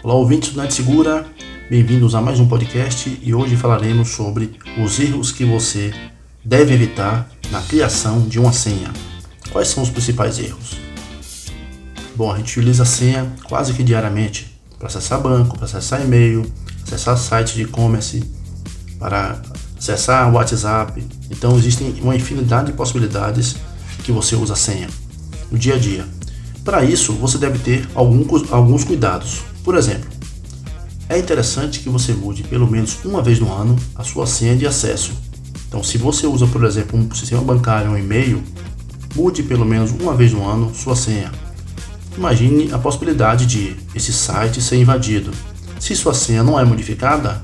Olá, 0.00 0.14
ouvintes 0.14 0.52
do 0.52 0.60
Net 0.60 0.72
Segura, 0.72 1.26
bem-vindos 1.68 2.14
a 2.14 2.20
mais 2.20 2.38
um 2.38 2.46
podcast 2.46 3.18
e 3.20 3.34
hoje 3.34 3.56
falaremos 3.56 4.10
sobre 4.10 4.56
os 4.80 5.00
erros 5.00 5.32
que 5.32 5.44
você 5.44 5.92
deve 6.44 6.72
evitar 6.72 7.28
na 7.50 7.60
criação 7.62 8.20
de 8.20 8.38
uma 8.38 8.52
senha. 8.52 8.92
Quais 9.50 9.66
são 9.66 9.82
os 9.82 9.90
principais 9.90 10.38
erros? 10.38 10.76
Bom, 12.14 12.30
a 12.30 12.36
gente 12.36 12.56
utiliza 12.56 12.84
a 12.84 12.86
senha 12.86 13.34
quase 13.48 13.72
que 13.72 13.82
diariamente 13.82 14.56
para 14.78 14.86
acessar 14.86 15.20
banco, 15.20 15.56
para 15.56 15.64
acessar 15.64 16.00
e-mail, 16.00 16.46
acessar 16.86 17.18
sites 17.18 17.54
de 17.54 17.62
e-commerce, 17.62 18.22
para 19.00 19.42
acessar 19.76 20.32
WhatsApp. 20.32 21.04
Então 21.28 21.58
existem 21.58 21.92
uma 22.00 22.14
infinidade 22.14 22.70
de 22.70 22.72
possibilidades 22.72 23.56
que 24.04 24.12
você 24.12 24.36
usa 24.36 24.52
a 24.52 24.56
senha 24.56 24.88
no 25.50 25.58
dia 25.58 25.74
a 25.74 25.78
dia. 25.78 26.06
Para 26.64 26.84
isso, 26.84 27.14
você 27.14 27.36
deve 27.36 27.58
ter 27.58 27.88
alguns 27.94 28.84
cuidados. 28.84 29.47
Por 29.68 29.76
exemplo, 29.76 30.08
é 31.10 31.18
interessante 31.18 31.80
que 31.80 31.90
você 31.90 32.14
mude 32.14 32.42
pelo 32.42 32.66
menos 32.66 33.04
uma 33.04 33.20
vez 33.20 33.38
no 33.38 33.52
ano 33.52 33.76
a 33.94 34.02
sua 34.02 34.26
senha 34.26 34.56
de 34.56 34.66
acesso. 34.66 35.12
Então, 35.68 35.84
se 35.84 35.98
você 35.98 36.26
usa, 36.26 36.46
por 36.46 36.64
exemplo, 36.64 36.98
um 36.98 37.14
sistema 37.14 37.42
bancário, 37.42 37.90
um 37.90 37.98
e-mail, 37.98 38.42
mude 39.14 39.42
pelo 39.42 39.66
menos 39.66 39.90
uma 39.90 40.14
vez 40.14 40.32
no 40.32 40.42
ano 40.42 40.74
sua 40.74 40.96
senha. 40.96 41.30
Imagine 42.16 42.72
a 42.72 42.78
possibilidade 42.78 43.44
de 43.44 43.76
esse 43.94 44.10
site 44.10 44.62
ser 44.62 44.76
invadido. 44.76 45.32
Se 45.78 45.94
sua 45.94 46.14
senha 46.14 46.42
não 46.42 46.58
é 46.58 46.64
modificada, 46.64 47.42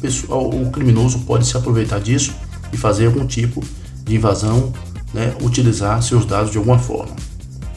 pessoa, 0.00 0.38
o 0.38 0.70
criminoso 0.70 1.18
pode 1.26 1.46
se 1.46 1.58
aproveitar 1.58 2.00
disso 2.00 2.32
e 2.72 2.76
fazer 2.78 3.04
algum 3.04 3.26
tipo 3.26 3.62
de 4.02 4.16
invasão, 4.16 4.72
né, 5.12 5.36
utilizar 5.42 6.02
seus 6.02 6.24
dados 6.24 6.50
de 6.50 6.56
alguma 6.56 6.78
forma. 6.78 7.14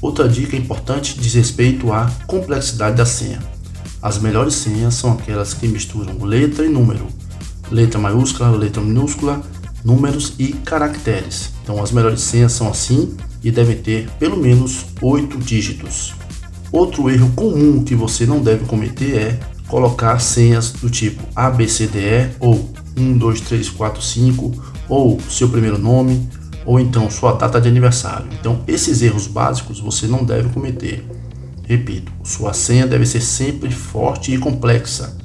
Outra 0.01 0.29
dica 0.29 0.55
importante 0.55 1.19
diz 1.19 1.33
respeito 1.33 1.91
à 1.91 2.09
complexidade 2.27 2.95
da 2.95 3.05
senha. 3.05 3.58
As 4.01 4.17
melhores 4.17 4.53
senhas 4.53 4.93
são 4.93 5.11
aquelas 5.11 5.53
que 5.53 5.67
misturam 5.67 6.23
letra 6.23 6.65
e 6.65 6.69
número, 6.69 7.07
letra 7.69 7.99
maiúscula, 7.99 8.49
letra 8.51 8.81
minúscula, 8.81 9.41
números 9.83 10.33
e 10.39 10.53
caracteres. 10.53 11.51
Então, 11.63 11.83
as 11.83 11.91
melhores 11.91 12.21
senhas 12.21 12.53
são 12.53 12.69
assim 12.69 13.15
e 13.43 13.51
devem 13.51 13.77
ter 13.77 14.09
pelo 14.19 14.37
menos 14.37 14.85
oito 15.01 15.37
dígitos. 15.37 16.13
Outro 16.71 17.09
erro 17.09 17.31
comum 17.35 17.83
que 17.83 17.95
você 17.95 18.25
não 18.25 18.41
deve 18.41 18.65
cometer 18.65 19.15
é 19.15 19.39
colocar 19.67 20.19
senhas 20.19 20.71
do 20.71 20.89
tipo 20.89 21.21
ABCDE 21.35 22.31
ou 22.39 22.71
1, 22.97 23.17
2, 23.17 23.41
3, 23.41 23.69
4, 23.69 24.01
5 24.01 24.63
ou 24.87 25.19
seu 25.29 25.49
primeiro 25.49 25.77
nome 25.77 26.29
ou 26.65 26.79
então 26.79 27.09
sua 27.09 27.33
data 27.33 27.59
de 27.59 27.67
aniversário. 27.67 28.27
Então, 28.39 28.61
esses 28.67 29.01
erros 29.01 29.27
básicos 29.27 29.79
você 29.79 30.07
não 30.07 30.23
deve 30.23 30.49
cometer. 30.49 31.05
Repito, 31.69 32.11
sua 32.23 32.51
senha 32.51 32.87
deve 32.87 33.05
ser 33.05 33.21
sempre 33.21 33.69
forte 33.69 34.33
e 34.33 34.39
complexa, 34.39 35.15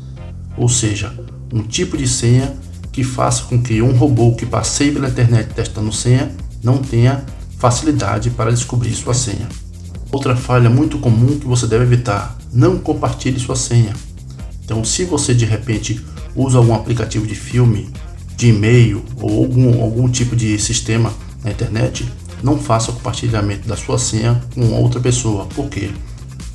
ou 0.58 0.68
seja, 0.68 1.10
um 1.50 1.62
tipo 1.62 1.96
de 1.96 2.06
senha 2.06 2.54
que 2.92 3.02
faça 3.02 3.44
com 3.44 3.62
que 3.62 3.80
um 3.80 3.96
robô 3.96 4.34
que 4.34 4.44
passeie 4.44 4.92
pela 4.92 5.08
internet 5.08 5.54
testando 5.54 5.90
senha 5.90 6.30
não 6.62 6.76
tenha 6.76 7.24
facilidade 7.58 8.28
para 8.28 8.50
descobrir 8.50 8.92
sua 8.92 9.14
senha. 9.14 9.48
Outra 10.12 10.36
falha 10.36 10.68
muito 10.68 10.98
comum 10.98 11.38
que 11.38 11.46
você 11.46 11.66
deve 11.66 11.84
evitar: 11.84 12.36
não 12.52 12.76
compartilhe 12.76 13.40
sua 13.40 13.56
senha. 13.56 13.94
Então, 14.62 14.84
se 14.84 15.06
você 15.06 15.32
de 15.32 15.46
repente 15.46 16.04
usa 16.36 16.58
algum 16.58 16.74
aplicativo 16.74 17.26
de 17.26 17.34
filme, 17.34 17.88
de 18.36 18.48
e-mail 18.48 19.02
ou 19.18 19.44
algum, 19.44 19.82
algum 19.82 20.10
tipo 20.10 20.36
de 20.36 20.58
sistema 20.58 21.10
na 21.42 21.50
internet, 21.50 22.06
não 22.42 22.58
faça 22.58 22.90
o 22.90 22.94
compartilhamento 22.94 23.66
da 23.66 23.78
sua 23.78 23.98
senha 23.98 24.44
com 24.54 24.74
outra 24.74 25.00
pessoa. 25.00 25.46
Por 25.46 25.70
quê? 25.70 25.90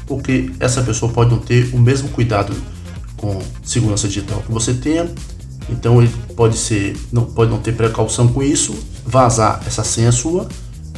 Porque 0.10 0.52
essa 0.60 0.82
pessoa 0.82 1.10
pode 1.10 1.32
não 1.32 1.38
ter 1.38 1.74
o 1.74 1.80
mesmo 1.80 2.10
cuidado 2.10 2.54
com 3.16 3.40
segurança 3.64 4.10
digital 4.10 4.44
que 4.46 4.52
você 4.52 4.74
tenha, 4.74 5.10
então 5.70 6.02
ele 6.02 6.12
pode 6.36 6.58
ser, 6.58 6.98
não 7.12 7.24
pode 7.24 7.50
não 7.52 7.60
ter 7.60 7.74
precaução 7.74 8.28
com 8.28 8.44
isso, 8.44 8.76
vazar 9.06 9.62
essa 9.66 9.84
senha 9.84 10.12
sua 10.12 10.50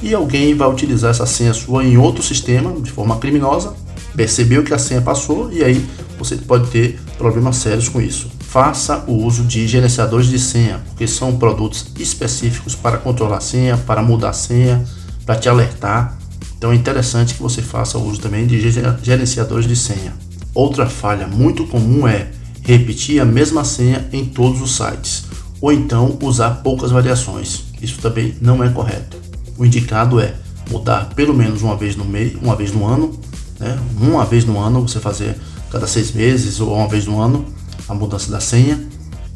e 0.01 0.15
alguém 0.15 0.55
vai 0.55 0.67
utilizar 0.67 1.11
essa 1.11 1.27
senha 1.27 1.53
sua 1.53 1.83
em 1.83 1.97
outro 1.97 2.23
sistema 2.23 2.71
de 2.81 2.89
forma 2.89 3.17
criminosa, 3.17 3.75
percebeu 4.15 4.63
que 4.63 4.73
a 4.73 4.79
senha 4.79 5.01
passou 5.01 5.51
e 5.51 5.63
aí 5.63 5.85
você 6.17 6.35
pode 6.37 6.71
ter 6.71 6.99
problemas 7.19 7.57
sérios 7.57 7.87
com 7.87 8.01
isso 8.01 8.41
faça 8.51 9.05
o 9.07 9.13
uso 9.13 9.45
de 9.45 9.65
gerenciadores 9.65 10.27
de 10.27 10.37
senha, 10.37 10.81
porque 10.89 11.07
são 11.07 11.37
produtos 11.37 11.85
específicos 11.97 12.75
para 12.75 12.97
controlar 12.97 13.37
a 13.37 13.39
senha, 13.39 13.77
para 13.77 14.01
mudar 14.01 14.31
a 14.31 14.33
senha, 14.33 14.83
para 15.25 15.37
te 15.37 15.47
alertar. 15.47 16.17
Então 16.61 16.71
é 16.71 16.75
interessante 16.75 17.33
que 17.33 17.41
você 17.41 17.59
faça 17.59 17.97
uso 17.97 18.21
também 18.21 18.45
de 18.45 18.61
gerenciadores 19.01 19.67
de 19.67 19.75
senha. 19.75 20.13
Outra 20.53 20.85
falha 20.85 21.25
muito 21.25 21.65
comum 21.65 22.07
é 22.07 22.29
repetir 22.61 23.19
a 23.19 23.25
mesma 23.25 23.63
senha 23.63 24.07
em 24.13 24.23
todos 24.23 24.61
os 24.61 24.75
sites, 24.75 25.23
ou 25.59 25.73
então 25.73 26.19
usar 26.21 26.61
poucas 26.61 26.91
variações. 26.91 27.63
Isso 27.81 27.99
também 27.99 28.35
não 28.39 28.63
é 28.63 28.69
correto. 28.69 29.17
O 29.57 29.65
indicado 29.65 30.19
é 30.19 30.35
mudar 30.69 31.09
pelo 31.15 31.33
menos 31.33 31.63
uma 31.63 31.75
vez 31.75 31.95
no 31.95 32.05
mês, 32.05 32.35
uma 32.39 32.55
vez 32.55 32.71
no 32.71 32.85
ano, 32.85 33.19
né? 33.59 33.79
uma 33.99 34.23
vez 34.23 34.45
no 34.45 34.59
ano, 34.59 34.87
você 34.87 34.99
fazer 34.99 35.35
cada 35.71 35.87
seis 35.87 36.11
meses 36.11 36.59
ou 36.59 36.75
uma 36.75 36.87
vez 36.87 37.07
no 37.07 37.19
ano 37.19 37.43
a 37.89 37.95
mudança 37.95 38.29
da 38.29 38.39
senha 38.39 38.79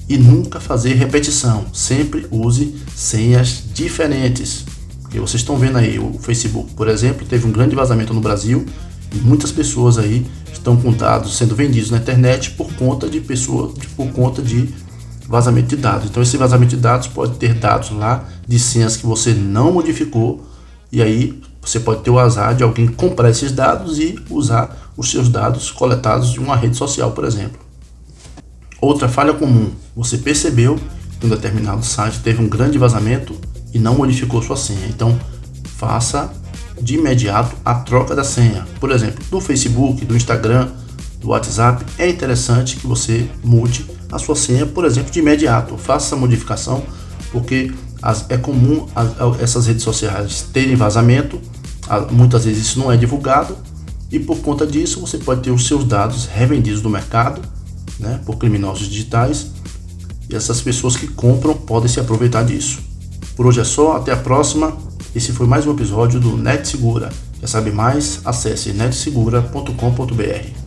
e 0.08 0.16
nunca 0.16 0.60
fazer 0.60 0.94
repetição. 0.94 1.66
Sempre 1.74 2.28
use 2.30 2.76
senhas 2.96 3.64
diferentes. 3.74 4.75
Porque 5.16 5.30
vocês 5.30 5.42
estão 5.44 5.56
vendo 5.56 5.78
aí, 5.78 5.98
o 5.98 6.12
Facebook, 6.20 6.74
por 6.74 6.90
exemplo, 6.90 7.26
teve 7.26 7.48
um 7.48 7.52
grande 7.52 7.74
vazamento 7.74 8.14
no 8.14 8.20
Brasil 8.20 8.66
e 9.14 9.18
muitas 9.20 9.50
pessoas 9.50 9.98
aí 9.98 10.26
estão 10.52 10.76
com 10.76 10.92
dados 10.92 11.38
sendo 11.38 11.56
vendidos 11.56 11.90
na 11.90 12.00
internet 12.00 12.52
por 12.52 12.74
conta 12.74 13.10
de 13.10 13.22
pessoa, 13.22 13.74
por 13.96 14.12
conta 14.12 14.42
de 14.42 14.68
vazamento 15.26 15.70
de 15.70 15.78
dados. 15.78 16.10
Então 16.10 16.22
esse 16.22 16.36
vazamento 16.36 16.76
de 16.76 16.82
dados 16.82 17.08
pode 17.08 17.38
ter 17.38 17.54
dados 17.54 17.92
lá 17.92 18.26
de 18.46 18.60
senhas 18.60 18.98
que 18.98 19.06
você 19.06 19.34
não 19.34 19.72
modificou 19.72 20.46
e 20.92 21.02
aí 21.02 21.42
você 21.62 21.80
pode 21.80 22.02
ter 22.02 22.10
o 22.10 22.20
azar 22.20 22.54
de 22.54 22.64
alguém 22.64 22.86
comprar 22.86 23.30
esses 23.30 23.54
dados 23.54 23.98
e 24.00 24.20
usar 24.30 24.92
os 24.98 25.10
seus 25.10 25.30
dados 25.30 25.72
coletados 25.72 26.34
de 26.34 26.42
uma 26.42 26.58
rede 26.58 26.76
social, 26.76 27.12
por 27.12 27.24
exemplo. 27.24 27.62
Outra 28.82 29.08
falha 29.08 29.34
comum: 29.34 29.72
você 29.96 30.18
percebeu 30.18 30.78
que 31.22 31.26
um 31.26 31.30
determinado 31.30 31.86
site 31.86 32.20
teve 32.20 32.44
um 32.44 32.50
grande 32.50 32.78
vazamento 32.78 33.34
e 33.76 33.80
não 33.80 33.96
modificou 33.96 34.42
sua 34.42 34.56
senha. 34.56 34.88
Então, 34.88 35.20
faça 35.78 36.32
de 36.82 36.96
imediato 36.96 37.58
a 37.66 37.76
troca 37.76 38.16
da 38.16 38.24
senha. 38.24 38.66
Por 38.80 38.90
exemplo, 38.90 39.22
do 39.30 39.42
Facebook, 39.42 40.06
do 40.06 40.16
Instagram, 40.16 40.70
do 41.20 41.30
WhatsApp, 41.30 41.86
é 42.00 42.10
interessante 42.10 42.78
que 42.78 42.88
você 42.88 43.30
mude 43.44 43.86
a 44.10 44.18
sua 44.18 44.36
senha, 44.36 44.66
por 44.66 44.86
exemplo, 44.86 45.12
de 45.12 45.20
imediato. 45.20 45.78
Faça 45.78 46.08
essa 46.08 46.16
modificação, 46.16 46.84
porque 47.34 47.70
as, 48.02 48.26
é 48.30 48.38
comum 48.38 48.88
as, 48.96 49.42
essas 49.42 49.68
redes 49.68 49.84
sociais 49.84 50.46
terem 50.54 50.78
vazamento, 50.78 51.42
muitas 52.12 52.46
vezes 52.46 52.68
isso 52.68 52.80
não 52.80 52.90
é 52.90 52.96
divulgado, 52.96 53.58
e 54.10 54.20
por 54.20 54.38
conta 54.38 54.66
disso 54.66 55.02
você 55.02 55.18
pode 55.18 55.42
ter 55.42 55.52
os 55.52 55.68
seus 55.68 55.84
dados 55.84 56.28
revendidos 56.28 56.82
no 56.82 56.90
mercado 56.90 57.42
né, 58.00 58.22
por 58.26 58.38
criminosos 58.38 58.88
digitais 58.88 59.48
e 60.30 60.36
essas 60.36 60.62
pessoas 60.62 60.96
que 60.96 61.08
compram 61.08 61.54
podem 61.54 61.90
se 61.90 62.00
aproveitar 62.00 62.46
disso. 62.46 62.95
Por 63.36 63.46
hoje 63.46 63.60
é 63.60 63.66
só, 63.66 63.98
até 63.98 64.14
a 64.14 64.18
próxima. 64.18 64.78
Esse 65.14 65.34
foi 65.34 65.46
mais 65.46 65.68
um 65.68 65.72
episódio 65.74 66.20
do 66.22 66.38
Net 66.38 66.68
Segura. 66.68 67.10
Quer 67.40 67.48
saber 67.48 67.74
mais? 67.74 68.22
Acesse 68.24 68.72
netsegura.com.br. 68.72 70.65